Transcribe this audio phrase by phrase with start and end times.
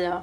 [0.00, 0.22] Maria.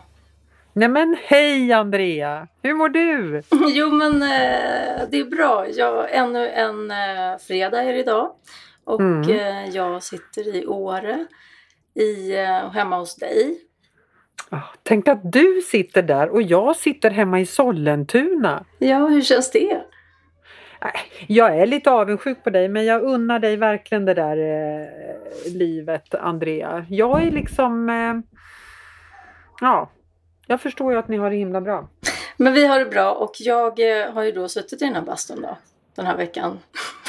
[0.74, 2.48] Nej men hej Andrea!
[2.64, 3.42] Hur mår du?
[3.76, 5.68] Jo men eh, det är bra.
[5.70, 8.32] Jag, ännu en eh, fredag är det idag.
[8.84, 9.30] Och Mm.
[9.30, 11.26] eh, jag sitter i Åre.
[11.94, 13.60] I, eh, hemma hos dig.
[14.50, 18.64] Ah, Tänk att du sitter där och jag sitter hemma i Sollentuna.
[18.80, 19.82] Ja, hur känns det?
[20.82, 20.94] Nej,
[21.28, 26.16] Jag är lite avundsjuk på dig men jag unnar dig verkligen det där eh, livet
[26.16, 26.86] Andrea.
[26.90, 27.90] Jag är liksom...
[29.62, 29.90] Eh, ja,
[30.48, 31.88] jag förstår ju att ni har det himla bra.
[32.38, 35.02] Men vi har det bra och jag eh, har ju då suttit i den här
[35.02, 35.58] bastun då.
[35.96, 36.60] Den här veckan.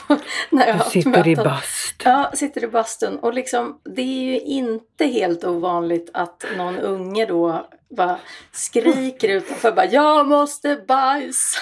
[0.50, 1.44] När jag Du sitter i möten.
[1.44, 2.02] bast.
[2.04, 3.18] Ja, sitter i bastun.
[3.18, 8.18] Och liksom, det är ju inte helt ovanligt att någon unge då bara
[8.52, 11.58] skriker utanför bara Jag måste bajsa!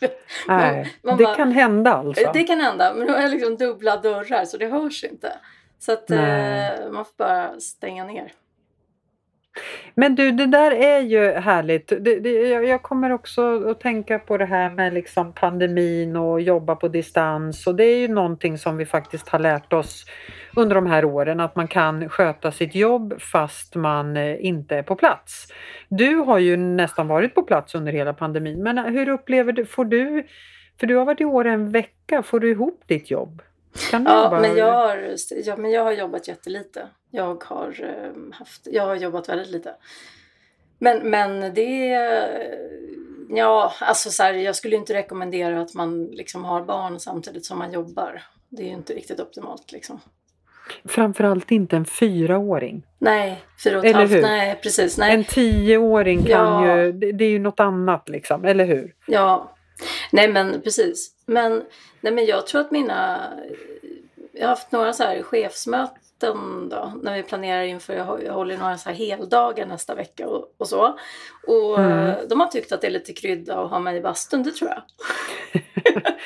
[0.48, 2.30] Nej, man det bara- kan hända alltså.
[2.32, 5.32] Det kan hända, men då är liksom dubbla dörrar så det hörs inte.
[5.78, 6.18] Så att eh,
[6.92, 8.32] man får bara stänga ner.
[9.94, 11.88] Men du, det där är ju härligt.
[11.88, 16.76] Det, det, jag, kommer också att tänka på det här med liksom pandemin och jobba
[16.76, 17.66] på distans.
[17.66, 20.04] Och det är ju någonting som vi faktiskt har lärt oss
[20.56, 21.40] under de här åren.
[21.40, 25.46] Att man kan sköta sitt jobb fast man eh, inte är på plats.
[25.88, 28.62] Du har ju nästan varit på plats under hela pandemin.
[28.62, 30.26] Men hur upplever du, får du,
[30.80, 33.42] för du har varit i år en vecka, får du ihop ditt jobb?
[33.92, 36.88] Ja, jobba- men jag har, ja, men jag har jobbat jättelite.
[37.10, 39.74] Jag har, eh, haft, jag har jobbat väldigt lite.
[40.78, 41.88] Men, men det...
[43.30, 47.58] Ja, alltså så här, jag skulle inte rekommendera att man liksom har barn samtidigt som
[47.58, 48.22] man jobbar.
[48.48, 50.00] Det är ju inte riktigt optimalt liksom.
[50.84, 52.86] Framförallt inte en fyraåring.
[52.98, 54.22] Nej, fyra och ett halvt.
[54.22, 54.98] Nej, precis.
[54.98, 55.14] Nej.
[55.14, 56.76] En tioåring kan Ja.
[56.80, 58.94] ju, det, det är ju något annat liksom, eller hur?
[59.06, 59.54] Ja,
[60.12, 61.14] nej men precis.
[61.26, 61.64] Men,
[62.00, 63.20] nej, men jag tror att mina...
[64.32, 68.32] Jag har haft några så här chefsmöten då, när vi planerar inför, jag hå- jag
[68.32, 70.98] håller några så här heldagar nästa vecka och, och så.
[71.46, 72.14] Och Mm.
[72.28, 74.70] de har tyckt att det är lite krydda att ha mig i bastun, det tror
[74.70, 74.82] jag.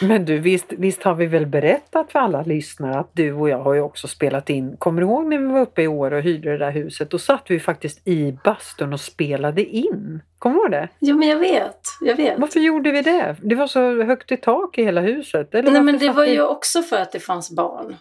[0.00, 3.58] Men du, visst, visst har vi väl berättat för alla lyssnare att du och jag
[3.58, 6.22] har ju också spelat in, kommer du ihåg när vi var uppe i år och
[6.22, 7.10] hyrde det där huset?
[7.10, 10.22] Då satt vi faktiskt i bastun och spelade in.
[10.38, 10.88] Kommer du ihåg det?
[10.98, 12.38] Jo men jag vet, jag vet.
[12.38, 13.36] Varför gjorde vi det?
[13.42, 15.54] Det var så högt i tak i hela huset.
[15.54, 17.96] Eller Nej men det var vi- ju också för att det fanns barn.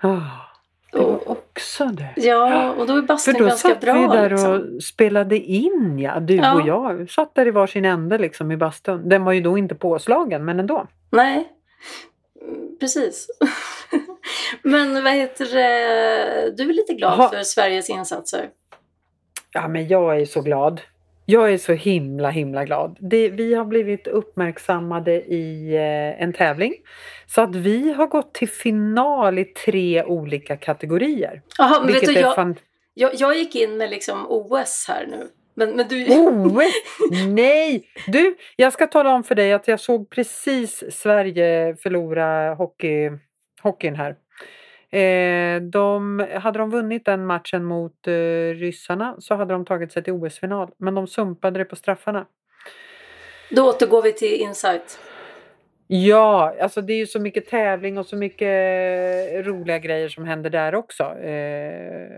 [0.00, 0.20] Ah,
[0.92, 2.12] det var Och, också det.
[2.16, 3.94] ja, och då är För bastun då ganska satt bra.
[3.94, 4.52] vi där liksom.
[4.76, 6.54] och spelade in ja, du Ja.
[6.54, 6.94] och jag.
[6.94, 9.08] Vi satt där i varsin ände liksom i bastun.
[9.08, 10.86] Den var ju då inte påslagen men ändå.
[11.10, 11.48] Nej,
[12.80, 13.26] precis.
[14.62, 16.56] Men vad heter det?
[16.56, 17.28] Du är lite glad Jaha.
[17.28, 18.48] för Sveriges insatser.
[19.52, 20.80] Ja men jag är så glad.
[21.28, 22.96] Jag är så himla himla glad.
[23.00, 26.74] Det, vi har blivit uppmärksammade i eh, en tävling.
[27.26, 31.42] Så att vi har gått till final i tre olika kategorier.
[31.58, 32.56] Jaha, men vet du, jag, fan...
[32.94, 35.28] jag, jag gick in med liksom OS här nu.
[35.54, 36.04] Men, men du...
[36.04, 36.72] OS!
[37.28, 37.88] Nej!
[38.06, 43.10] Du, jag ska tala om för dig att jag såg precis Sverige förlora hockey,
[43.62, 44.16] hockeyn här.
[45.00, 48.12] Eh, de, hade de vunnit den matchen mot eh,
[48.54, 50.70] ryssarna så hade de tagit sig till OS-final.
[50.78, 52.26] Men de sumpade det på straffarna.
[53.50, 55.00] Då återgår vi till Insight.
[55.88, 60.50] Ja, alltså det är ju så mycket tävling och så mycket roliga grejer som händer
[60.50, 61.02] där också.
[61.02, 62.08] Eh,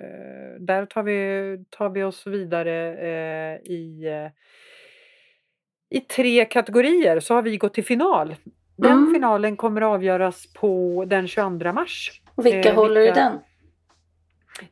[0.59, 4.31] där tar vi, tar vi oss vidare eh, i, eh,
[5.99, 8.35] i tre kategorier så har vi gått till final.
[8.77, 9.15] Den Mm.
[9.15, 12.23] finalen kommer att avgöras på den 22 mars.
[12.39, 13.39] Och vilka Eh, håller i vilka- den?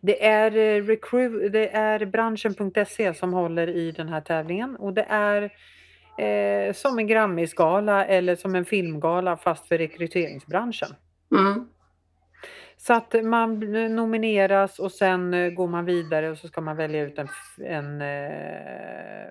[0.00, 5.06] Det är, eh, recruit, det är branschen.se som håller i den här tävlingen och det
[5.08, 5.42] är
[6.18, 10.88] eh, som en Grammisgala eller som en filmgala fast för rekryteringsbranschen.
[11.36, 11.68] Mm.
[12.76, 13.60] Så att man
[13.96, 17.28] nomineras och sen eh, går man vidare och så ska man välja ut en,
[17.66, 19.26] en eh,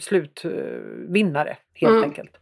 [0.00, 2.04] slutvinnare helt Mm.
[2.04, 2.36] enkelt.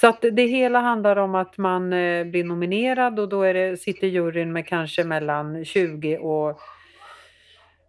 [0.00, 3.76] Så att det hela handlar om att man eh, blir nominerad och då är det,
[3.76, 6.60] sitter juryn med kanske mellan 20 och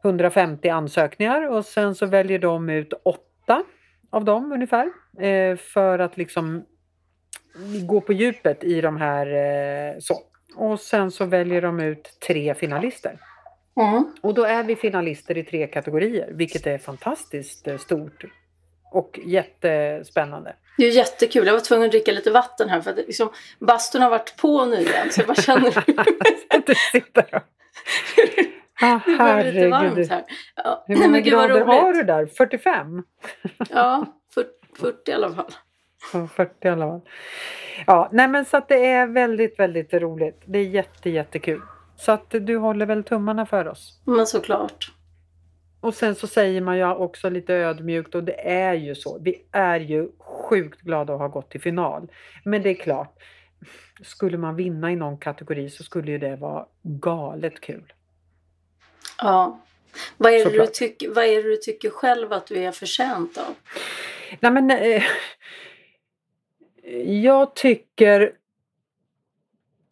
[0.03, 3.63] 150 ansökningar och sen så väljer de ut åtta
[4.09, 6.65] av dem ungefär eh, för att liksom
[7.87, 10.19] gå på djupet i de här eh, så.
[10.55, 13.17] Och sen så väljer de ut tre finalister.
[13.81, 14.05] Mm.
[14.21, 18.25] Och då är vi finalister i tre kategorier, vilket är fantastiskt stort
[18.91, 20.55] och jättespännande.
[20.77, 21.47] Det är jättekul.
[21.47, 23.29] Jag var tvungen att dricka lite vatten här för att liksom,
[23.59, 25.11] bastun har varit på nyligen.
[25.11, 25.83] Så jag bara känner
[26.65, 27.41] du sitter.
[28.83, 30.23] Ah, det var lite varmt här.
[30.55, 30.83] Ja.
[30.87, 32.25] Hur många Men gud, vad grader har du där?
[32.25, 33.03] 45?
[33.69, 34.49] Ja, 40,
[34.79, 35.51] 40 i alla fall.
[36.13, 37.01] Ja, 40 i alla fall.
[37.87, 40.41] Ja, nej men så att det är väldigt, väldigt roligt.
[40.45, 41.61] Det är jätte, jättekul.
[41.97, 44.01] Så att du håller väl tummarna för oss.
[44.05, 44.91] Men såklart.
[45.81, 49.19] Och sen så säger man ju också lite ödmjukt och det är ju så.
[49.21, 52.07] Vi är ju sjukt glada att ha gått till final.
[52.43, 53.23] Men det är klart,
[54.03, 57.93] skulle man vinna i någon kategori så skulle ju det vara galet kul.
[59.17, 59.59] Ja.
[60.17, 63.37] Vad är, det du tycker, vad är det du tycker själv att du är förtjänt
[63.37, 63.55] av?
[64.39, 65.03] Nej men eh,
[67.23, 68.31] Jag tycker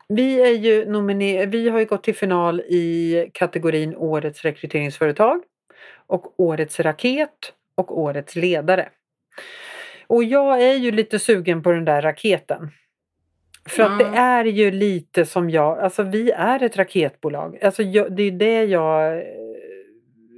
[0.07, 5.43] vi, är ju nominer- vi har ju gått till final i kategorin Årets rekryteringsföretag
[6.09, 8.89] och Årets raket och Årets ledare.
[10.07, 12.71] Och jag är ju lite sugen på den där raketen.
[13.69, 14.11] För att Mm.
[14.11, 17.63] det är ju lite som jag, alltså vi är ett raketbolag.
[17.63, 19.23] Alltså jag, det är det jag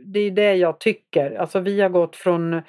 [0.06, 1.32] det är det jag tycker.
[1.36, 2.62] Alltså vi har gått från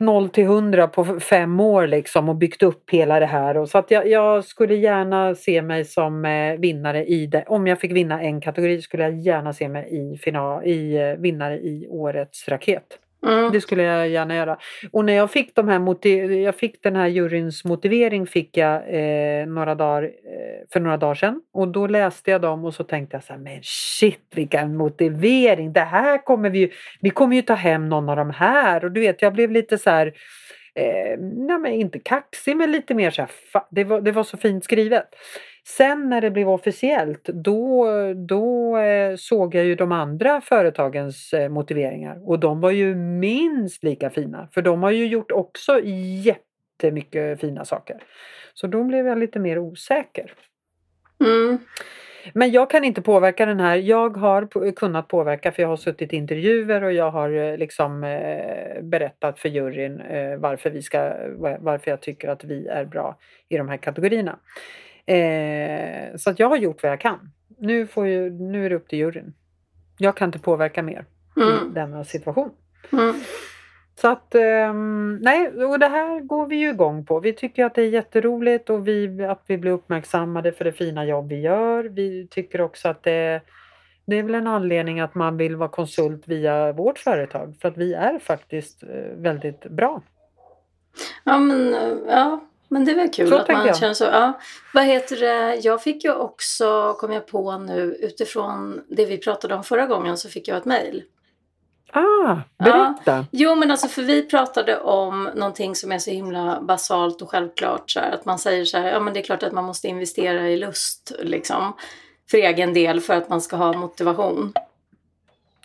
[0.00, 3.56] 0 till 100 på fem år liksom och byggt upp hela det här.
[3.56, 7.44] Och så att jag, jag skulle gärna se mig som eh, vinnare i det.
[7.46, 11.20] Om jag fick vinna en kategori skulle jag gärna se mig i, final, i eh,
[11.20, 12.98] vinnare i årets raket.
[13.26, 13.52] Mm.
[13.52, 14.58] Det skulle jag gärna göra.
[14.92, 19.46] Och när jag fick, de här jag fick den här juryns motivering fick jag eh,
[19.46, 20.10] några dagar, eh,
[20.72, 21.42] för några dagar sedan.
[21.52, 25.72] Och då läste jag dem och så tänkte jag så här, men shit vilken motivering.
[25.72, 28.84] Det här kommer vi ju, vi kommer ju ta hem någon av de här.
[28.84, 30.06] Och du vet, jag blev lite så här,
[30.74, 33.30] eh, nej men inte kaxig men lite mer så här,
[33.70, 35.08] det, var, det var så fint skrivet.
[35.66, 41.48] Sen när det blev officiellt då, då eh, såg jag ju de andra företagens eh,
[41.48, 45.80] motiveringar och de var ju minst lika fina för de har ju gjort också
[46.24, 47.96] jättemycket fina saker.
[48.54, 50.32] Så då blev jag lite mer osäker.
[51.24, 51.58] Mm.
[52.32, 53.76] Men jag kan inte påverka den här.
[53.76, 58.00] Jag har kunnat påverka för jag har suttit i intervjuer och jag har eh, liksom
[58.82, 60.02] berättat för juryn
[60.40, 63.18] varför, vi ska, va- varför jag tycker att vi är bra
[63.48, 64.38] i de här kategorierna.
[65.06, 67.30] Eh, så att jag har gjort vad jag kan.
[67.58, 69.34] Nu, får ju, nu är det upp till juryn.
[69.98, 71.04] Jag kan inte påverka mer
[71.36, 71.74] i Mm.
[71.74, 72.50] denna situation.
[72.92, 73.14] Mm.
[74.00, 77.20] Så att, ehm, nej, och det här går vi ju igång på.
[77.20, 81.04] Vi tycker att det är jätteroligt och vi, att vi blir uppmärksammade för det fina
[81.04, 81.84] jobb vi gör.
[81.84, 83.40] Vi tycker också att det,
[84.06, 87.76] det är väl en anledning att man vill vara konsult via vårt företag för att
[87.76, 90.02] vi är faktiskt eh, väldigt bra.
[91.24, 93.76] Ja, men, eh, ja, men det är väl kul Så att man jag.
[93.78, 94.04] känner så.
[94.04, 94.32] Ja.
[94.74, 95.56] Vad heter det?
[95.56, 100.18] Jag fick ju också, kom jag på nu, utifrån det vi pratade om förra gången
[100.18, 101.02] så fick jag ett mejl.
[101.92, 103.26] Ah, berätta!
[103.30, 107.90] Jo men alltså för vi pratade om någonting som är så himla basalt och självklart.
[107.90, 109.88] Så här, att man säger så här, ja men det är klart att man måste
[109.88, 111.72] investera i lust liksom.
[112.30, 114.52] För egen del för att man ska ha motivation.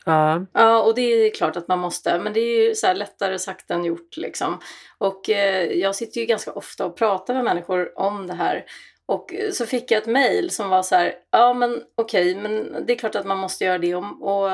[0.09, 0.45] Ja.
[0.53, 2.19] Ja och det är klart att man måste.
[2.19, 4.59] Men det är ju så här lättare sagt än gjort liksom.
[4.97, 8.65] Och eh, jag sitter ju ganska ofta och pratar med människor om det här.
[9.05, 12.93] Och så fick jag ett mejl som var så här, ja men okej, men det
[12.93, 13.95] är klart att man måste göra det.
[13.95, 14.49] Om, och,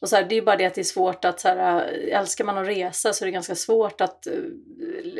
[0.00, 1.88] och så här, det är ju bara det att det är svårt att, så här,
[1.92, 4.32] eh, älskar man att resa så är det ganska svårt att eh,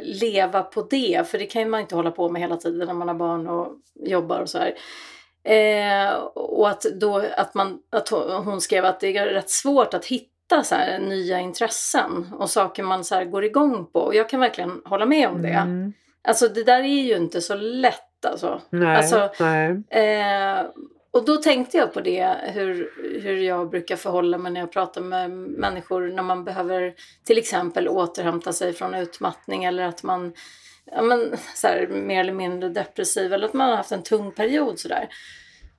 [0.03, 1.29] leva på det.
[1.29, 3.49] För det kan ju man inte hålla på med hela tiden när man har barn
[3.49, 4.75] och jobbar och så här.
[5.45, 8.09] Eh, och att, då, att, man, att
[8.45, 12.83] hon skrev att det är rätt svårt att hitta så här, nya intressen och saker
[12.83, 14.01] man så här, går igång på.
[14.01, 15.49] Och jag kan verkligen hålla med om det.
[15.49, 15.93] Mm.
[16.29, 18.61] Alltså det där är ju inte så lätt alltså.
[18.71, 19.83] Nej, Alltså, nej.
[19.91, 20.65] Eh,
[21.13, 22.91] och då tänkte jag på det, hur,
[23.23, 26.95] hur jag brukar förhålla mig när jag pratar med människor när man behöver
[27.25, 30.33] till exempel återhämta sig från utmattning eller att man
[30.93, 34.33] ja, men, så här, mer eller mindre depressiv eller att man har haft en tung
[34.33, 35.09] period sådär.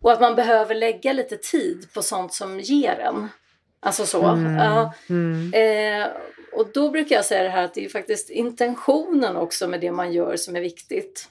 [0.01, 3.29] Och att man behöver lägga lite tid på sånt som ger en.
[3.79, 4.25] Alltså så.
[4.25, 4.55] Mm.
[4.55, 4.93] Ja.
[5.09, 5.53] Mm.
[5.53, 6.07] Eh,
[6.53, 9.91] och då brukar jag säga det här att det är faktiskt intentionen också med det
[9.91, 11.29] man gör som är viktigt.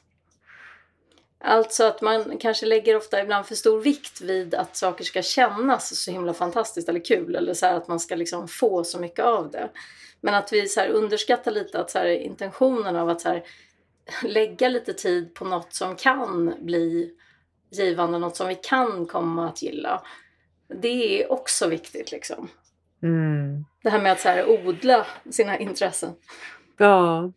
[1.45, 6.05] Alltså att man kanske lägger ofta ibland för stor vikt vid att saker ska kännas
[6.05, 9.51] så himla fantastiskt eller kul eller så att man ska liksom få så mycket av
[9.51, 9.71] det.
[10.21, 13.43] Men att vi så underskattar lite att så här intentionen av att så här
[14.25, 17.11] lägga lite tid på något som kan bli
[17.71, 20.03] givande, något som vi kan komma att gilla.
[20.83, 22.49] Det är också viktigt liksom.
[23.03, 23.65] Mm.
[23.83, 26.11] Det här med att så här odla sina intressen.
[26.77, 27.33] Ja.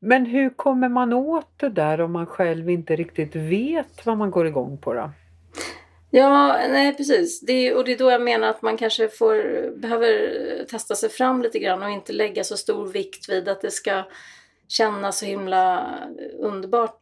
[0.00, 4.30] Men hur kommer man åt det där om man själv inte riktigt vet vad man
[4.30, 5.10] går igång på då?
[6.10, 7.40] Ja, nej precis.
[7.40, 11.08] Det är, och det är då jag menar att man kanske får, behöver testa sig
[11.08, 14.04] fram lite grann och inte lägga så stor vikt vid att det ska
[14.68, 15.94] kännas så himla
[16.38, 17.00] underbart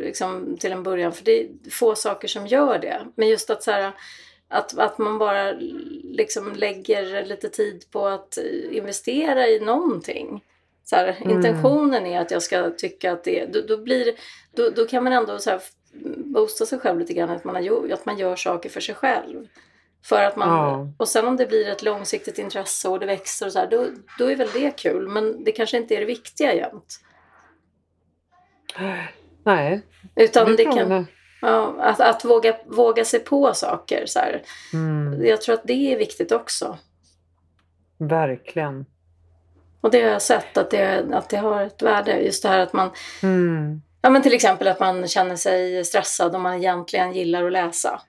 [0.00, 1.12] liksom, till en början.
[1.12, 3.06] För det är få saker som gör det.
[3.14, 3.92] Men just att så här,
[4.48, 5.52] att, att man bara
[6.02, 8.38] liksom lägger lite tid på att
[8.70, 10.44] investera i någonting.
[10.84, 11.36] Så här, Mm.
[11.36, 14.14] Intentionen är att jag ska tycka att det då, då blir
[14.54, 15.60] då, då kan man ändå så här,
[16.16, 19.48] boosta sig själv lite grann, att man, har, att man gör saker för sig själv.
[20.04, 20.88] För att man, Ja.
[20.96, 23.86] Och sen om det blir ett långsiktigt intresse och det växer och så här, då,
[24.18, 25.08] då är väl det kul.
[25.08, 27.00] Men det kanske inte är det viktiga jämt.
[29.44, 29.82] Nej,
[30.16, 31.06] Utan det kan,
[31.42, 34.06] ja, att, att våga, våga sig på saker.
[34.06, 34.20] Så.
[34.72, 36.78] Mm, Jag tror att det är viktigt också.
[37.98, 38.86] verkligen.
[39.80, 42.18] Och det har jag sett att det, att det har ett värde.
[42.20, 42.90] Just det här att man,
[43.22, 43.82] Mm.
[44.02, 48.00] ja men till exempel att man känner sig stressad om man egentligen gillar att läsa.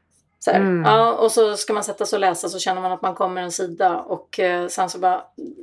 [0.45, 0.51] Så.
[0.51, 0.83] Mm.
[0.85, 3.41] Ja, och så ska man sätta sig och läsa så känner man att man kommer
[3.41, 5.21] en sida och eh, sen så bara,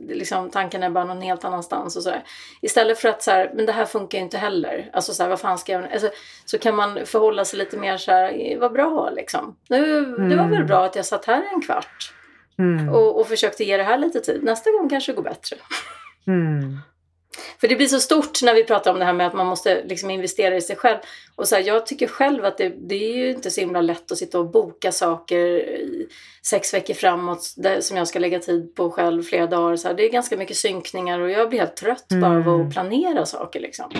[0.09, 2.23] liksom tanken är bara någon helt annanstans och sådär.
[2.63, 4.91] Istället för att så här, men det här funkar ju inte heller.
[4.93, 6.11] Alltså så här, vad fan ska jag, alltså,
[6.45, 9.57] så kan man förhålla sig lite mer så här, "Eh, vad bra liksom.
[9.69, 10.67] Nu, Det var väl Mm.
[10.67, 12.13] bra att jag satt här en kvart
[12.59, 12.89] Mm.
[12.89, 14.43] och, och försökte ge det här lite tid.
[14.45, 15.57] Nästa gång kanske det går bättre.
[17.61, 17.69] Mm.
[17.69, 19.85] För det blir så stort när vi pratar om det här med att man måste
[19.85, 20.99] liksom investera i sig själv.
[21.37, 24.13] Och så här, jag tycker själv att det, det är ju inte så himla lätt
[24.13, 26.07] att sitta och boka saker i
[26.43, 29.77] sex veckor framåt där, som jag ska lägga tid på själv flera dagar.
[29.77, 32.67] Så här, det är ganska mycket synkningar och jag blir helt trött bara av Mm.
[32.67, 33.61] att planera saker.
[33.61, 33.93] Liksom.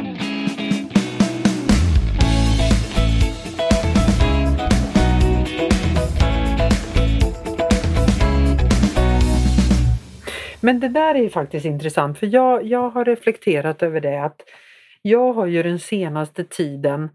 [10.61, 14.43] Men det där är ju faktiskt intressant för jag, jag har reflekterat över det att
[15.03, 17.09] jag har ju den senaste tiden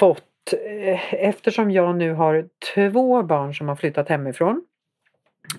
[0.00, 4.62] fått, eh, eftersom jag nu har två barn som har flyttat hemifrån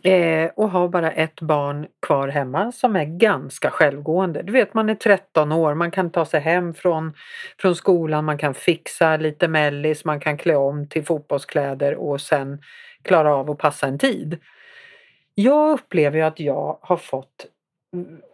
[0.04, 4.42] eh, och har bara ett barn kvar hemma som är ganska självgående.
[4.42, 7.14] Du vet man är 13 år, man kan ta sig hem från,
[7.58, 12.62] från skolan, man kan fixa lite mellis, man kan klä om till fotbollskläder och sen
[13.04, 14.40] klara av att passa en tid.
[15.36, 17.46] Jag upplever ju att jag har fått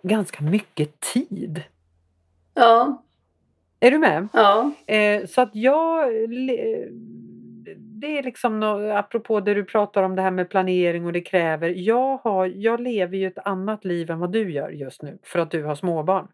[0.04, 1.63] ganska mycket tid.
[2.54, 3.04] Ja,
[3.80, 4.27] Är du med?
[4.34, 6.10] ja, Eh, så att jag...
[8.00, 11.22] Det är liksom, nå- apropå det du pratar om det här med planering och det
[11.22, 11.70] kräver.
[11.70, 15.39] Jag, har, jag lever ju ett annat liv än vad du gör just nu för
[15.39, 16.27] att du har småbarn.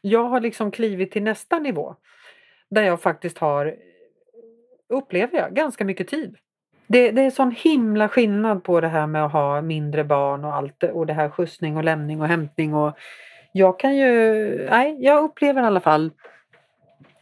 [0.00, 1.96] Jag har liksom klivit till nästa nivå
[2.70, 3.76] där jag faktiskt har,
[4.88, 6.36] upplever jag, ganska mycket tid.
[6.90, 10.54] Det, det är sån himla skillnad på det här med att ha mindre barn och
[10.54, 12.98] allt och det här skjutsning och lämning och hämtning och
[13.52, 16.10] jag kan ju, nej jag upplever i alla fall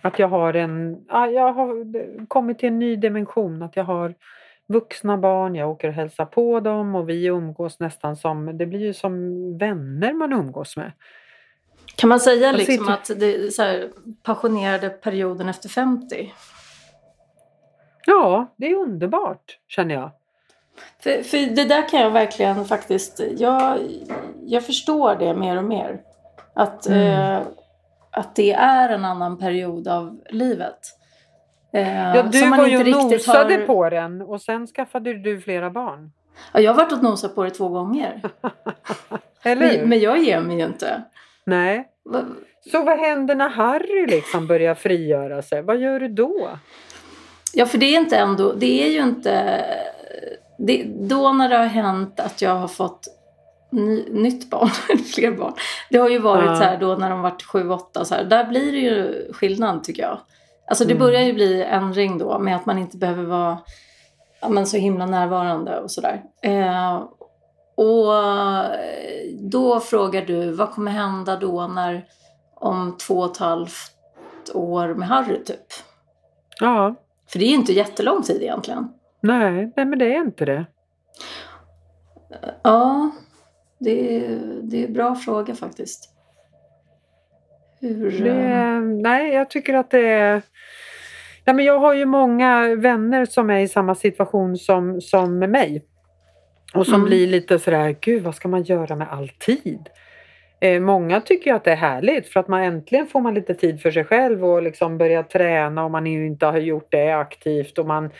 [0.01, 4.15] att jag har en, ja, jag har kommit till en ny dimension att jag har
[4.67, 8.81] vuxna barn, jag åker och hälsar på dem och vi umgås nästan som, det blir
[8.81, 9.13] ju som
[9.59, 10.93] vänner man umgås med.
[11.97, 13.89] Kan man säga liksom sitter- att det är
[14.23, 16.33] passionerade perioden efter 50?
[18.07, 20.11] Ja, det är underbart känner jag.
[21.03, 23.79] För, för det där kan jag verkligen faktiskt, jag,
[24.47, 26.01] jag förstår det mer och mer.
[26.55, 27.01] Att, Mm.
[27.33, 27.43] eh,
[28.11, 30.79] att det är en annan period av livet.
[31.73, 34.41] Eh, Ja, du som man var ju inte och riktigt nosade har- på den och
[34.43, 36.13] sen skaffade du flera barn.
[36.53, 38.21] Ja, jag har varit och nosat på det två gånger.
[39.43, 41.03] Men, men jag ger mig ju inte.
[41.45, 41.89] Nej.
[42.05, 42.25] Va-
[42.73, 45.63] Så vad händer när Harry liksom börjar frigöra sig?
[45.63, 46.49] Vad gör du då?
[47.59, 49.65] Ja, för det är inte ändå, det är ju inte...
[50.59, 53.07] Det, då när det har hänt att jag har fått
[53.71, 55.53] ny, nytt barn, eller fler barn.
[55.91, 56.57] Det har ju varit Ja.
[56.57, 58.25] så här då när de varit sju, åtta så här.
[58.25, 60.19] Där blir det ju skillnad tycker jag.
[60.69, 61.01] Alltså det Mm.
[61.07, 63.59] börjar ju bli ändring då med att man inte behöver vara
[64.41, 66.23] ja, men så himla närvarande och sådär.
[66.43, 66.95] Eh,
[67.77, 68.13] och
[69.41, 72.05] då frågar du, vad kommer hända då när
[72.55, 73.93] om två och ett halvt
[74.55, 75.67] år med Harry typ?
[76.61, 76.95] Ja,
[77.37, 78.89] För det är ju inte jättelång tid egentligen.
[79.21, 80.67] nej, nej men det är inte det.
[82.63, 83.11] Ja,
[83.79, 86.11] det är, det är en bra fråga faktiskt.
[87.81, 88.25] Hur...
[88.25, 90.43] det eh, nej, jag tycker att det är...
[91.45, 95.85] Nej, men jag har ju många vänner som är i samma situation som, som mig.
[96.75, 97.07] Och som Mm.
[97.07, 99.89] blir lite sådär, gud vad ska man göra med all tid?
[100.61, 103.55] Eh, många tycker ju att det är härligt för att man äntligen får man lite
[103.55, 107.11] tid för sig själv och liksom börja träna om man ju inte har gjort det
[107.13, 108.11] aktivt och man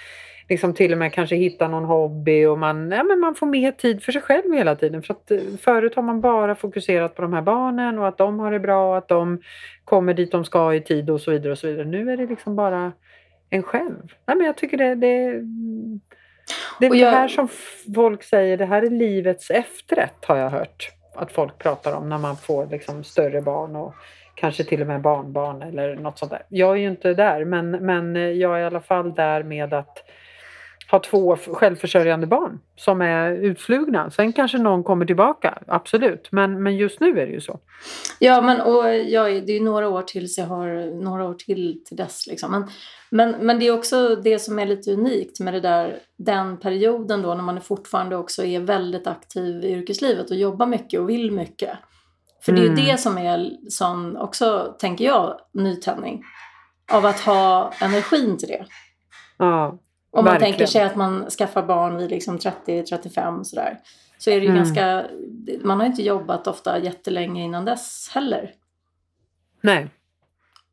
[0.49, 3.73] liksom till och med kanske hittar någon hobby och man, ja, men man får mer
[3.73, 5.03] tid för sig själv hela tiden.
[5.03, 8.39] För att eh, förut har man bara fokuserat på de här barnen och att de
[8.39, 9.41] har det bra och att de
[9.85, 11.53] kommer dit de ska i tid och så vidare.
[11.53, 11.87] och så vidare.
[11.87, 12.93] Nu är det liksom bara
[13.51, 14.13] en själv.
[14.27, 15.33] Nej, men jag tycker det, det,
[16.81, 17.49] det är Och det jag- här som
[17.95, 22.19] folk säger, det här är livets efterrätt har jag hört att folk pratar om när
[22.19, 23.95] man får liksom större barn och
[24.35, 26.43] kanske till och med barnbarn eller något sånt där.
[26.49, 30.05] Jag är ju inte där men, men jag är i alla fall där med att
[30.91, 34.11] ha två självförsörjande barn som är utflugna.
[34.11, 36.29] Sen kanske någon kommer tillbaka, absolut.
[36.33, 37.61] Men, men just nu är det ju så.
[38.19, 41.97] Ja, men och jag, det är några år tills jag har några år till till
[41.97, 42.27] dess.
[42.27, 42.51] Liksom.
[42.51, 42.69] Men,
[43.11, 47.23] men, men det är också det som är lite unikt med det där, den perioden
[47.23, 51.33] då när man fortfarande också är väldigt aktiv i yrkeslivet och jobbar mycket och vill
[51.33, 51.71] mycket.
[52.45, 52.85] För det är ju Mm.
[52.85, 56.23] det som är sån, också, tänker jag, nytändning.
[56.93, 58.67] Av att ha energin till det.
[59.39, 59.79] Ja,
[60.19, 60.53] Om man Verkligen.
[60.53, 63.79] tänker sig att man skaffar barn vid liksom 30-35 sådär.
[64.19, 64.57] Så är det ju Mm.
[64.63, 65.07] ganska,
[65.65, 68.51] man har inte jobbat ofta jättelänge innan dess heller.
[69.61, 69.89] nej.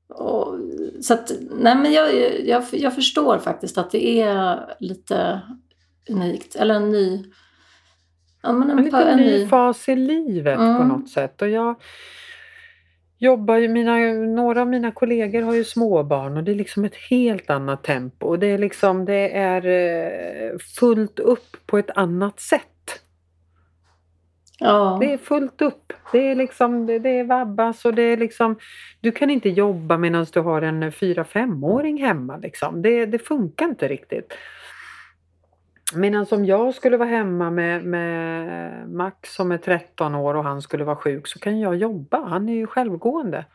[0.08, 0.56] Och,
[1.02, 2.14] så att, nej men jag,
[2.48, 5.42] jag, jag förstår faktiskt att det är lite
[6.10, 6.56] unikt.
[6.56, 7.24] Eller en ny...
[8.42, 10.88] Ja, en, En liten en ny fas i livet på Mm.
[10.88, 11.42] något sätt.
[11.42, 11.76] Och jag
[13.24, 16.96] jobbar ju, mina, några av mina kollegor har ju småbarn och det är liksom ett
[16.96, 18.28] helt annat tempo.
[18.28, 23.02] Och det är liksom, det är eh, fullt upp på ett annat sätt.
[24.60, 24.98] Ja.
[25.02, 25.94] Det är fullt upp.
[26.12, 28.56] Det är liksom, det, det är vabbas och det är liksom,
[29.02, 32.82] du kan inte jobba medan du har en 4-5-åring hemma liksom.
[32.82, 34.34] Det, det funkar inte riktigt.
[35.96, 40.62] Medan som jag skulle vara hemma med, med Max som är 13 år och han
[40.62, 42.26] skulle vara sjuk så kan jag jobba.
[42.26, 43.46] Han är ju självgående.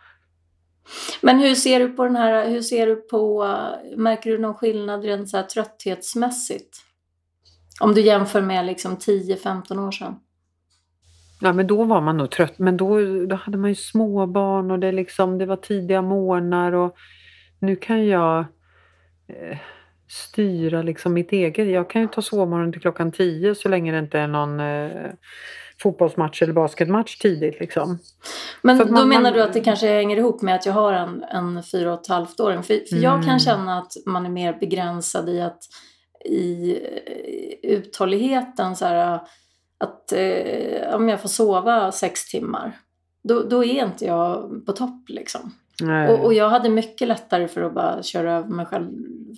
[1.21, 3.47] Men hur ser du på den här, hur ser du på,
[3.97, 6.77] märker du någon skillnad rent så här trötthetsmässigt?
[7.81, 10.21] Om du jämför med liksom 10-15 år sedan.
[11.41, 14.79] Ja men då var man nog trött men då, då hade man ju småbarn och
[14.79, 16.97] det, liksom, det var tidiga morgnar och
[17.59, 18.39] nu kan jag
[19.27, 19.59] eh,
[20.09, 21.69] styra liksom mitt eget.
[21.69, 25.11] Jag kan ju ta sovmorgon till klockan 10 så länge det inte är någon eh,
[25.83, 27.99] fotbollsmatch eller basketmatch tidigt liksom.
[28.63, 30.93] Men då man- menar man- du att det kanske hänger ihop med att jag har
[30.93, 32.63] en, en fyra och ett halvt åring?
[32.63, 33.27] För, för jag Mm.
[33.27, 35.59] kan känna att man är mer begränsad i att
[36.25, 36.71] i
[37.63, 39.21] eh, uthålligheten så här,
[39.79, 42.73] att eh, om jag får sova sex timmar
[43.25, 45.53] då, då är inte jag på topp liksom.
[45.83, 46.09] Nej.
[46.09, 48.89] Och, och jag hade mycket lättare för att bara köra över mig själv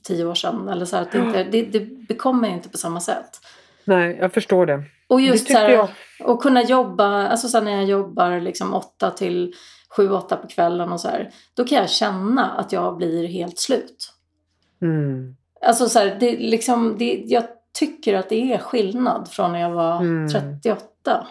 [0.02, 0.68] tio år sedan.
[0.68, 3.40] Eller så att det, inte, det, det bekommer inte på samma sätt.
[3.84, 4.82] Nej, jag förstår det.
[5.08, 5.88] Och det just så tycker här,
[6.24, 9.54] och kunna jobba, alltså sen när jag jobbar liksom åtta till
[9.96, 11.30] sju, åtta på kvällen och så här.
[11.54, 14.12] Då kan jag känna att jag blir helt slut.
[14.82, 15.36] Mm.
[15.66, 17.44] Alltså så här, det, liksom, det, jag
[17.78, 20.28] tycker att det är skillnad från när jag var Mm.
[20.28, 21.26] 38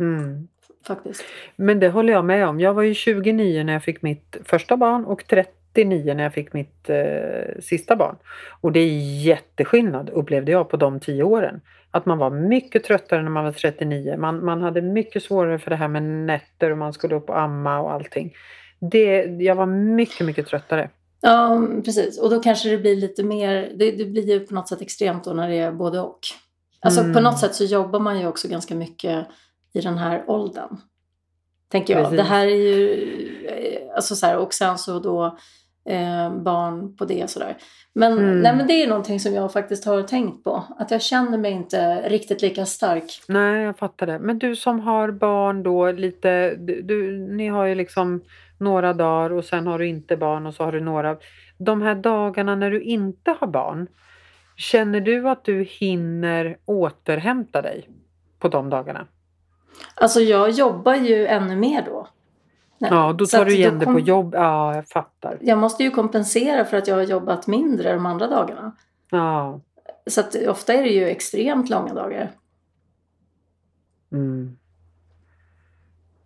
[0.00, 0.48] Mm.
[0.86, 1.24] Faktiskt.
[1.56, 2.60] Men det håller jag med om.
[2.60, 6.52] Jag var ju 29 när jag fick mitt första barn och 39 när jag fick
[6.52, 8.16] mitt eh, sista barn.
[8.60, 11.60] Och det är jätteskillnad upplevde jag på de tio åren.
[11.90, 14.16] Att man var mycket tröttare när man var 39.
[14.18, 17.40] Man, man hade mycket svårare för det här med nätter och man skulle upp och
[17.40, 18.32] amma och allting.
[18.80, 20.90] Det, jag var mycket, mycket tröttare.
[21.20, 22.18] Ja, precis.
[22.18, 25.24] Och då kanske det blir lite mer, det, det blir ju på något sätt extremt
[25.24, 26.18] då när det är både och.
[26.80, 27.12] Alltså Mm.
[27.14, 29.26] på något sätt så jobbar man ju också ganska mycket
[29.72, 30.76] i den här åldern.
[31.68, 32.02] Tänker jag.
[32.02, 32.16] Precis.
[32.16, 35.24] Det här är ju, eh, alltså så här, och sen så då
[35.84, 37.56] eh, barn på det sådär.
[37.94, 38.40] Men, Mm.
[38.40, 40.64] nej, men det är någonting som jag faktiskt har tänkt på.
[40.78, 43.22] Att jag känner mig inte riktigt lika stark.
[43.28, 44.18] Nej, jag fattar det.
[44.18, 48.22] Men du som har barn då lite, du, du, ni har ju liksom
[48.58, 51.16] några dagar och sen har du inte barn och så har du några.
[51.58, 53.86] De här dagarna när du inte har barn,
[54.56, 57.88] känner du att du hinner återhämta dig
[58.38, 59.06] på de dagarna?
[59.94, 62.08] Alltså jag jobbar ju ännu mer då.
[62.78, 62.90] Nej.
[62.90, 64.34] Ja, då Så tar att du igen det på jobb.
[64.34, 65.38] Ja, jag fattar.
[65.40, 68.72] Jag måste ju kompensera för att jag har jobbat mindre de andra dagarna.
[69.10, 69.60] Ja.
[70.06, 72.30] Så att ofta är det ju extremt långa dagar.
[74.12, 74.56] Mm.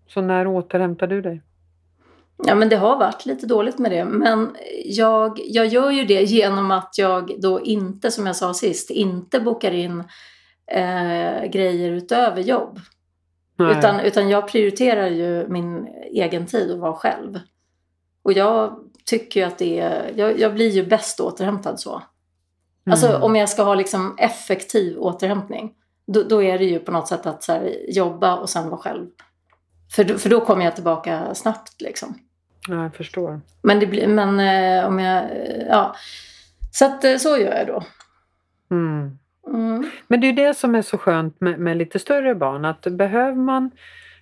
[0.08, 1.42] Så när återhämtar du dig?
[2.44, 4.04] Ja men det har varit lite dåligt med det.
[4.04, 8.90] Men jag, jag gör ju det genom att jag då inte, som jag sa sist,
[8.90, 10.04] inte bokar in
[10.66, 12.80] eh, grejer utöver jobb.
[13.56, 13.78] Nej.
[13.78, 17.38] Utan, utan jag prioriterar ju min egen tid och vara själv.
[18.22, 22.02] Och jag tycker ju att det är, jag, jag blir ju bäst återhämtad så.
[22.90, 23.22] Alltså Mm.
[23.22, 25.74] om jag ska ha liksom effektiv återhämtning.
[26.06, 28.80] Då, då är det ju på något sätt att så här, jobba och sen vara
[28.80, 29.06] själv.
[29.92, 32.18] För, då- för då kommer jag tillbaka snabbt liksom.
[32.68, 33.40] Ja, jag förstår.
[33.62, 35.94] Men, det blir, men eh, om jag, eh, ja.
[36.72, 37.82] Så att eh, så gör jag då.
[38.70, 39.18] Mm.
[39.46, 39.90] Mm.
[40.08, 42.82] Men det är ju det som är så skönt med, med lite större barn att
[42.82, 43.70] behöver man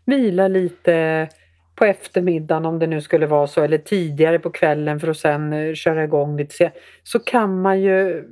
[0.04, 1.28] vila lite
[1.74, 5.52] på eftermiddagen om det nu skulle vara så eller tidigare på kvällen för att sen
[5.52, 6.70] eh, köra igång lite sen,
[7.02, 8.28] så kan man ju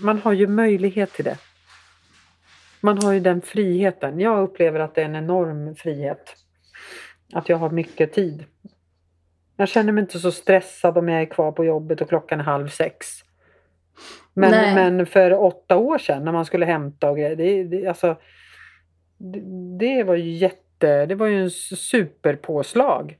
[0.00, 1.38] man har ju möjlighet till det.
[2.80, 4.20] Man har ju den friheten.
[4.20, 6.36] Jag upplever att det är en enorm frihet.
[7.32, 8.44] Att jag har mycket tid.
[9.56, 12.44] Jag känner mig inte så stressad om jag är kvar på jobbet och klockan är
[12.44, 13.23] halv sex.
[14.34, 14.74] Men, Nej.
[14.74, 18.16] men för åtta år sedan när man skulle hämta och grejer, det, det, alltså,
[19.18, 19.40] det,
[19.78, 23.18] det var ju jätte, det var ju en superpåslag.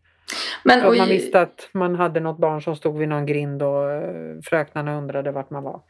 [0.62, 3.90] Men, och, man visste att man hade något barn som stod vid någon grind och
[3.90, 5.80] eh, fröknarna undrade vart man var.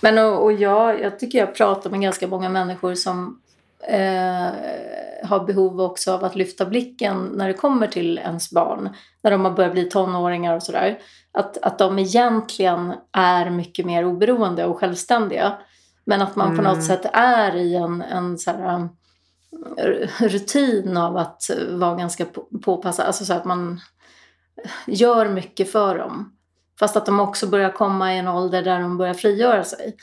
[0.00, 3.42] men och, och jag, jag tycker jag pratar med ganska många människor som
[3.88, 4.50] eh,
[5.28, 8.88] har behov också av att lyfta blicken när det kommer till ens barn.
[9.22, 10.98] När de har börjat bli tonåringar och sådär.
[11.32, 15.58] Att, att de egentligen är mycket mer oberoende och självständiga.
[16.04, 16.64] Men att man på Mm.
[16.74, 18.88] något sätt är i en, en så här, um,
[20.20, 23.06] rutin av att vara ganska på- påpassad.
[23.06, 23.80] Alltså så att man
[24.86, 26.32] gör mycket för dem.
[26.78, 29.96] Fast att de också börjar komma i en ålder där de börjar frigöra sig.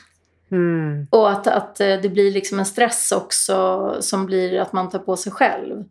[0.52, 1.08] Mm.
[1.10, 5.00] Och att, att eh, det blir liksom en stress också som blir att man tar
[5.00, 5.84] på sig själv.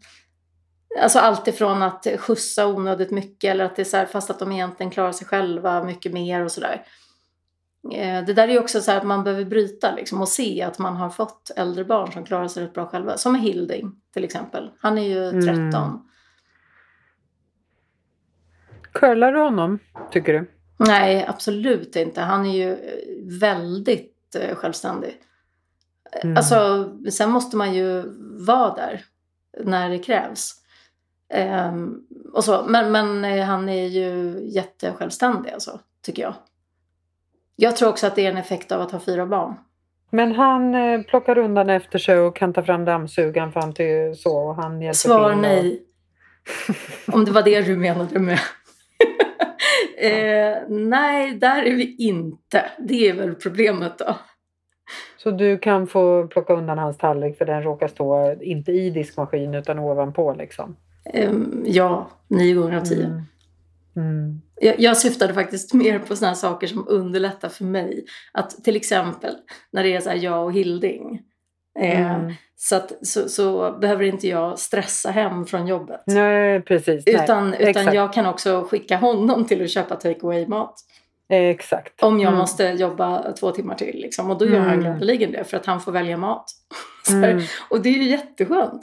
[1.02, 4.38] Alltså allt ifrån att skjutsa onödigt mycket eller att det är så här, fast att
[4.38, 6.82] de egentligen klarar sig själva mycket mer och sådär.
[7.92, 10.62] Eh, Det där är ju också så här att man behöver bryta liksom och se
[10.62, 13.16] att man har fått äldre barn som klarar sig rätt bra själva.
[13.16, 14.70] Som Hilding till exempel.
[14.78, 15.56] Han är ju 13.
[15.56, 15.98] Mm.
[18.92, 19.78] Curlar du honom,
[20.10, 20.50] tycker du?
[20.76, 22.20] Nej, absolut inte.
[22.20, 22.76] Han är ju
[23.40, 25.20] väldigt eh, självständig.
[26.22, 26.36] Mm.
[26.36, 28.02] Alltså, sen måste man ju
[28.46, 29.04] vara där
[29.64, 30.54] när det krävs.
[31.28, 32.00] Ehm,
[32.32, 32.64] och så.
[32.68, 36.34] Men, men eh, han är ju jättesjälvständig, alltså, tycker jag.
[37.56, 39.54] Jag tror också att det är en effekt av att ha fyra barn.
[40.10, 44.16] Men han eh, plockar undan efter sig och kan ta fram dammsugaren för han till
[44.16, 45.82] så och han hjälper Svar nej.
[47.12, 48.38] Om det var det du menade med.
[49.96, 52.64] Eh, nej, där är vi inte.
[52.78, 54.16] Det är väl problemet då.
[55.16, 59.54] Så du kan få plocka undan hans tallrik för den råkar stå inte i diskmaskin
[59.54, 60.76] utan ovanpå liksom.
[61.04, 63.06] Ehm, ja, nio gånger av tio.
[63.06, 63.22] Mm.
[63.96, 64.40] Mm.
[64.60, 68.04] Jag, jag syftade faktiskt mer på sådana saker som underlättar för mig.
[68.32, 69.34] Att till exempel
[69.70, 71.22] när det är så jag och Hilding.
[71.80, 72.32] Eh, Mm.
[72.56, 76.02] så, att, så, så behöver inte jag stressa hem från jobbet.
[76.06, 77.02] Nej, precis.
[77.06, 77.58] Utan, nej.
[77.62, 77.94] utan Exakt.
[77.94, 80.74] jag kan också skicka honom till att köpa take away-mat.
[81.28, 82.02] Exakt.
[82.02, 82.38] Om jag Mm.
[82.38, 83.96] måste jobba två timmar till.
[83.96, 84.30] Liksom.
[84.30, 84.80] Och då gör han Mm.
[84.80, 86.44] gladeligen det för att han får välja mat.
[87.08, 87.30] Här.
[87.30, 87.44] Mm.
[87.70, 88.82] Och det är ju jätteskönt.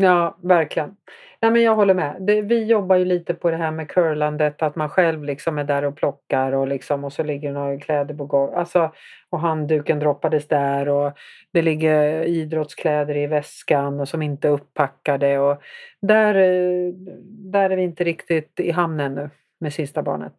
[0.00, 0.96] Ja, verkligen.
[1.40, 2.16] Nej, men jag håller med.
[2.20, 5.64] Det, vi jobbar ju lite på det här med curlandet, att man själv liksom är
[5.64, 8.56] där och plockar och, liksom, och så ligger det några kläder på golvet.
[8.58, 8.92] Alltså,
[9.30, 11.12] och handduken droppades där och
[11.52, 15.38] det ligger idrottskläder i väskan och som inte är upppackade.
[15.38, 15.62] Och
[16.00, 16.92] där, eh,
[17.28, 20.34] där är vi inte riktigt i hamn ännu med sista barnet.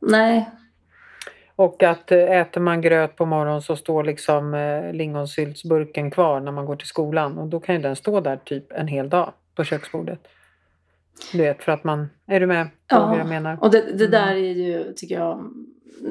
[0.00, 0.50] Nej,
[1.58, 6.52] och att eh, äter man gröt på morgonen så står liksom eh, lingonsyltsburken kvar när
[6.52, 7.38] man går till skolan.
[7.38, 10.20] Och då kan ju den stå där typ en hel dag på köksbordet.
[11.32, 12.08] Du vet, för att man...
[12.26, 13.58] Är du med på Ja, vad jag menar?
[13.60, 14.10] Och det, det Mm.
[14.10, 15.52] där är ju, tycker jag,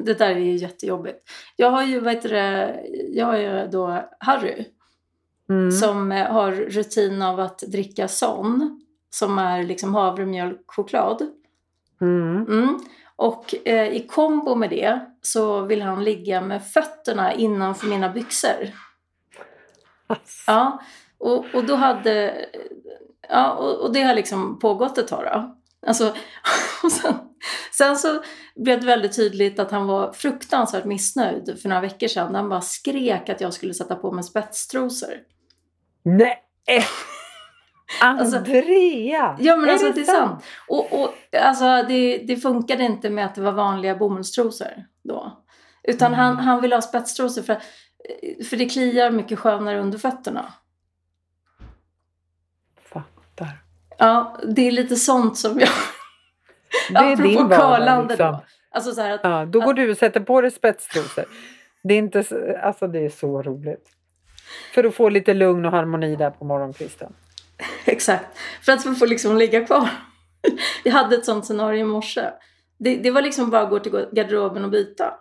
[0.04, 1.18] det där är ju jättejobbigt.
[1.56, 2.80] Jag har ju, vad heter det,
[3.12, 4.64] jag har ju då Harry
[5.50, 5.70] Mm.
[5.72, 8.80] som eh, har rutin av att dricka son
[9.10, 11.22] som är liksom havremjölkchoklad.
[12.00, 12.46] Mm.
[12.48, 12.78] Mm.
[13.18, 18.70] Och eh, i kombo med det så vill han ligga med fötterna innanför mina byxor.
[20.46, 20.82] Ja,
[21.18, 22.46] och, och då hade...
[23.28, 25.56] Ja, och, och det har liksom pågått ett tag då.
[25.86, 26.14] Alltså,
[26.90, 27.14] sen,
[27.72, 28.22] sen så
[28.56, 32.34] blev det väldigt tydligt att han var fruktansvärt missnöjd för några veckor sedan.
[32.34, 35.14] Han bara skrek att jag skulle sätta på mig spetstrosor.
[36.02, 36.44] Nej!
[38.02, 39.36] Alltså- Andrea!
[39.40, 40.44] Ja men alltså det är sant.
[40.68, 45.44] Och, och alltså det, det funkade inte med att det var vanliga bomullstrosor då.
[45.82, 46.18] Utan Mm.
[46.20, 47.58] han, han ville ha spetstrosor för,
[48.44, 50.52] för det kliar mycket skönare under fötterna.
[52.92, 53.58] Fattar.
[53.98, 55.68] Ja, det är lite sånt som jag...
[56.90, 58.26] Det är Apropå din vardag liksom.
[58.32, 58.44] då.
[58.70, 61.24] Alltså så här att, Ja, då går du och sätter på dig spetstrosor.
[61.82, 63.88] Det är, inte, så- alltså det är så roligt.
[64.74, 67.12] För att få lite lugn och harmoni där på morgonkvisten.
[67.84, 68.38] exakt.
[68.62, 69.88] För att få liksom ligga kvar.
[70.84, 72.30] Jag hade ett sånt scenario i morse.
[72.78, 75.14] Det, det var liksom bara att gå till garderoben och byta.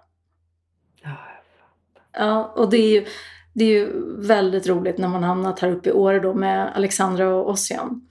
[2.18, 3.06] Ja, och det är ju,
[3.54, 3.92] det är ju
[4.28, 8.02] väldigt roligt när man hamnat här uppe i Åre då med Alexandra och Ossian.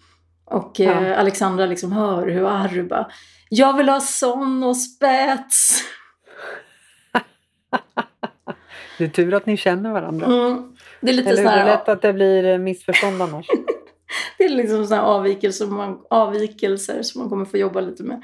[0.45, 1.17] Och eh, Ja.
[1.17, 3.11] Alexandra liksom hör hur Harry bara
[3.49, 5.83] Jag vill ha sån och spets.
[8.99, 10.27] Det är tur att ni känner varandra.
[10.27, 10.77] Mm.
[11.01, 11.51] Det är lite Eller hur?
[11.51, 13.47] Det är lätt att det blir eh, missförstånd annars.
[14.39, 18.23] Det är liksom här avvikelser, man, avvikelser som man kommer få jobba lite med.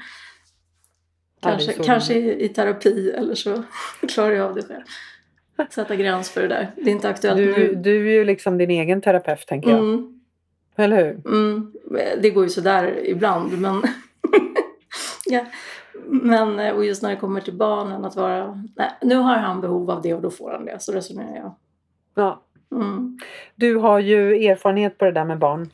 [1.41, 3.63] Kanske, kanske i, i terapi eller så
[4.07, 4.83] klarar jag av det själv.
[5.69, 6.71] Sätta gräns för det där.
[6.75, 7.75] Det är inte aktuellt Du, nu.
[7.75, 9.79] du är ju liksom din egen terapeut tänker jag.
[9.79, 10.19] Mm.
[10.75, 11.33] Eller hur?
[11.33, 11.73] Mm,
[12.21, 13.81] det går ju sådär ibland men...
[15.25, 15.45] ja.
[16.05, 19.61] Men eh, och just när det kommer till barnen att vara, nej, nu har han
[19.61, 20.81] behov av det och då får han det.
[20.81, 21.55] Så resonerar jag.
[22.15, 22.43] Ja.
[22.75, 23.17] Mm.
[23.55, 25.69] Du har ju erfarenhet på det där med barn.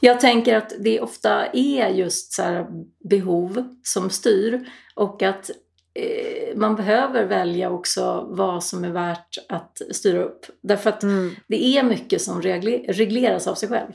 [0.00, 2.66] Jag tänker att det ofta är just så
[3.10, 4.60] behov som styr
[4.94, 5.50] och att
[5.94, 10.46] eh, man behöver välja också vad som är värt att styra upp.
[10.60, 11.30] Därför att Mm.
[11.48, 13.90] det är mycket som regler- regleras av sig själv,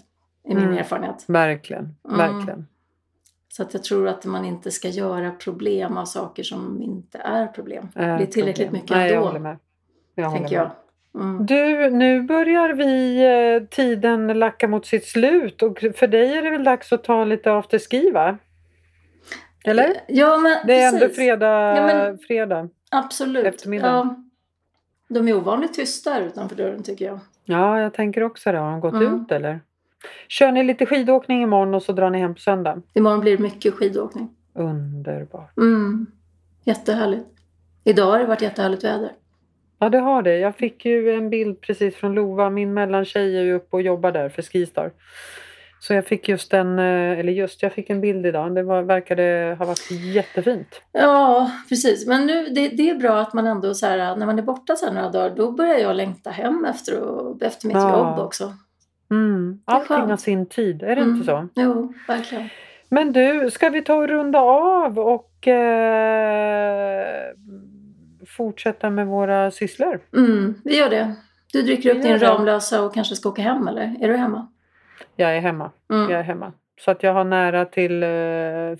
[0.49, 0.77] i min Mm.
[0.77, 1.23] erfarenhet.
[1.27, 2.17] Verkligen, Mm.
[2.17, 2.67] verkligen.
[3.49, 7.47] Så att jag tror att man inte ska göra problem av saker som inte är
[7.47, 7.87] problem.
[7.95, 8.81] Är det är tillräckligt problem.
[8.81, 9.57] mycket Nej, jag ändå, håller med.
[10.15, 10.61] Jag tänker med.
[10.65, 10.71] jag.
[11.15, 11.45] Mm.
[11.45, 13.23] Du, nu börjar vi
[13.55, 17.23] eh, tiden lacka mot sitt slut och för dig är det väl dags att ta
[17.25, 18.37] lite afterski va?
[19.65, 19.93] Eller?
[20.07, 21.01] Ja, men Det är precis.
[21.03, 21.75] ändå fredag.
[21.75, 22.69] Ja, men- fredag.
[22.91, 23.45] Absolut.
[23.45, 23.87] eftermiddag.
[23.87, 24.23] Ja.
[25.07, 27.19] De är ovanligt tysta här utanför dörren tycker jag.
[27.45, 28.57] Ja, jag tänker också det.
[28.57, 29.21] Har de gått Mm.
[29.21, 29.59] ut eller?
[30.27, 32.81] Kör ni lite skidåkning imorgon och så drar ni hem på söndag?
[32.93, 34.29] Imorgon blir det mycket skidåkning.
[34.53, 35.57] Underbart.
[35.57, 36.05] Mm.
[36.63, 37.27] Jättehärligt.
[37.83, 39.11] Idag har det varit jättehärligt väder.
[39.79, 40.37] Ja, det har det.
[40.37, 42.49] Jag fick ju en bild precis från Lova.
[42.49, 44.91] Min mellantjej är ju uppe och jobbar där för Skistar.
[45.81, 48.55] Så jag fick just en, eh, eller just, jag fick en bild idag.
[48.55, 50.81] Det var, verkade ha varit jättefint.
[50.91, 52.07] Ja, precis.
[52.07, 54.75] Men nu, det, det är bra att man ändå så här, när man är borta
[54.75, 57.97] så här några dagar, då börjar jag längta hem efter, och, efter mitt Ja.
[57.97, 58.53] jobb också.
[59.11, 59.61] Mm.
[59.65, 61.13] Allting har sin tid, är det Mm.
[61.15, 61.47] inte så?
[61.55, 62.49] Jo, verkligen.
[62.89, 67.31] Men du, ska vi ta och runda av och eh,
[68.37, 69.99] fortsätta med våra sysslor?
[70.15, 71.15] Mm, vi gör det.
[71.53, 72.19] Du dricker upp din.
[72.19, 73.95] Ramlösa och kanske ska åka hem eller?
[74.01, 74.47] Är du hemma?
[75.15, 75.71] Jag är hemma.
[75.93, 76.11] Mm.
[76.11, 76.53] Jag är hemma.
[76.81, 78.09] Så att jag har nära till eh,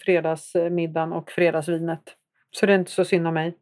[0.06, 2.02] fredagsmiddagen och fredagsvinet.
[2.52, 3.56] Så det är inte så synd om mig.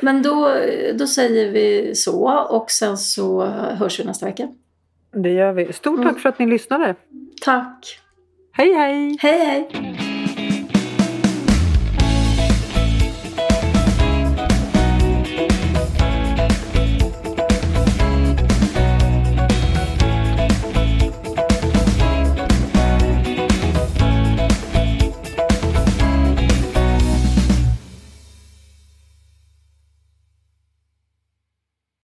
[0.00, 0.54] Men då,
[0.94, 4.48] då säger vi så och sen så hörs vi nästa vecka.
[5.12, 5.72] Det gör vi.
[5.72, 6.08] Stort Mm.
[6.08, 6.94] tack för att ni lyssnade.
[7.44, 8.00] Tack!
[8.52, 9.18] Hej hej!
[9.20, 9.68] Hej hej!